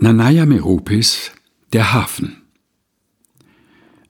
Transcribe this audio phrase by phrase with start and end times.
[0.00, 1.32] Nanaya Meropis,
[1.72, 2.42] der Hafen.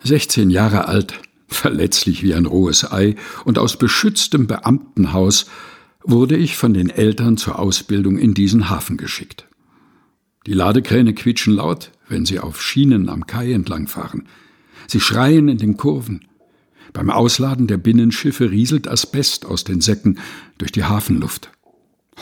[0.03, 5.46] 16 Jahre alt, verletzlich wie ein rohes Ei und aus beschütztem Beamtenhaus
[6.04, 9.48] wurde ich von den Eltern zur Ausbildung in diesen Hafen geschickt.
[10.45, 14.29] Die Ladekräne quietschen laut, wenn sie auf Schienen am Kai entlangfahren.
[14.89, 16.27] Sie schreien in den Kurven.
[16.93, 20.18] Beim Ausladen der Binnenschiffe rieselt Asbest aus den Säcken
[20.59, 21.50] durch die Hafenluft.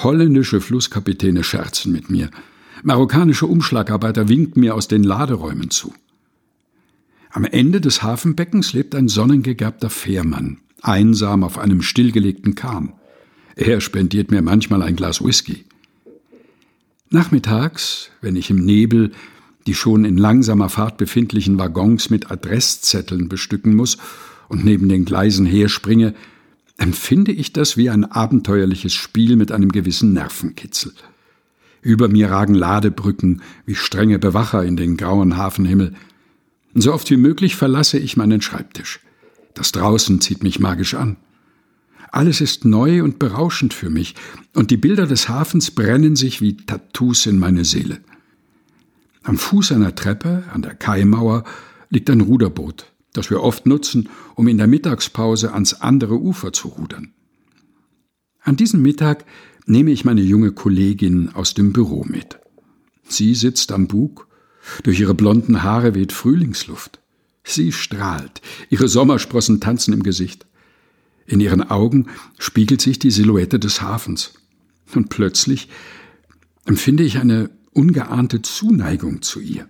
[0.04, 2.30] Holländische Flusskapitäne scherzen mit mir–
[2.82, 5.95] Marokkanische Umschlagarbeiter winken mir aus den Laderäumen zu.
[7.30, 12.92] Am Ende des Hafenbeckens lebt ein sonnengegerbter Fährmann, einsam auf einem stillgelegten Kahn.
[13.56, 15.64] Er spendiert mir manchmal ein Glas Whisky.
[17.10, 19.12] Nachmittags, wenn ich im Nebel
[19.66, 23.98] die schon in langsamer Fahrt befindlichen Waggons mit Adresszetteln bestücken muss
[24.48, 26.14] und neben den Gleisen herspringe,
[26.78, 30.92] empfinde ich das wie ein abenteuerliches Spiel mit einem gewissen Nervenkitzel.
[31.86, 35.94] Über mir ragen Ladebrücken wie strenge Bewacher in den grauen Hafenhimmel.
[36.74, 38.98] So oft wie möglich verlasse ich meinen Schreibtisch.
[39.55, 41.16] Das Draußen zieht mich magisch an.
[42.11, 44.16] Alles ist neu und berauschend für mich,
[44.52, 48.00] und die Bilder des Hafens brennen sich wie Tattoos in meine Seele.
[49.22, 51.44] Am Fuß einer Treppe, an der Kaimauer,
[51.89, 56.66] liegt ein Ruderboot, das wir oft nutzen, um in der Mittagspause ans andere Ufer zu
[56.66, 57.12] rudern.
[58.47, 59.25] An diesem Mittag
[59.66, 62.39] nehme ich meine junge Kollegin aus dem Büro mit.
[63.02, 64.28] Sie sitzt am Bug,
[64.84, 67.00] durch ihre blonden Haare weht Frühlingsluft.
[67.42, 70.47] Sie strahlt, ihre Sommersprossen tanzen im Gesicht.
[71.27, 72.06] In ihren Augen
[72.39, 74.34] spiegelt sich die Silhouette des Hafens.
[74.94, 75.69] Und plötzlich
[76.67, 79.67] empfinde ich eine ungeahnte Zuneigung zu ihr.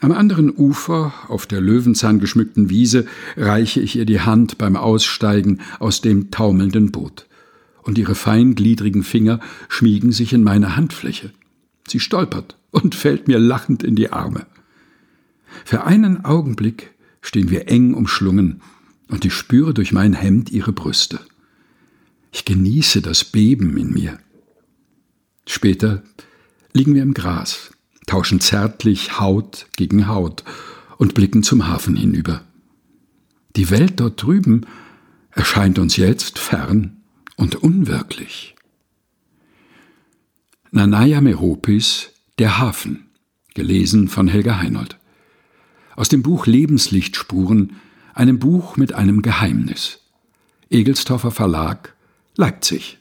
[0.00, 3.06] Am anderen Ufer, auf der Löwenzahn geschmückten Wiese,
[3.38, 7.26] reiche ich ihr die Hand beim Aussteigen aus dem taumelnden Boot
[7.82, 11.32] und ihre feingliedrigen Finger schmiegen sich in meine Handfläche.
[11.88, 14.46] Sie stolpert und fällt mir lachend in die Arme.
[15.64, 18.62] Für einen Augenblick stehen wir eng umschlungen,
[19.08, 21.18] und ich spüre durch mein Hemd ihre Brüste.
[22.30, 24.18] Ich genieße das Beben in mir.
[25.48, 26.04] Später
[26.72, 27.72] liegen wir im Gras,
[28.06, 30.44] tauschen zärtlich Haut gegen Haut
[30.96, 32.42] und blicken zum Hafen hinüber.
[33.56, 34.64] Die Welt dort drüben
[35.32, 36.99] erscheint uns jetzt fern
[37.40, 38.54] und unwirklich.
[40.70, 43.10] Nanaya Meropis Der Hafen,
[43.54, 44.98] gelesen von Helga Heinold.
[45.96, 47.76] Aus dem Buch Lebenslichtspuren,
[48.14, 50.00] einem Buch mit einem Geheimnis.
[50.70, 51.96] Egelstoffer Verlag,
[52.36, 52.99] Leipzig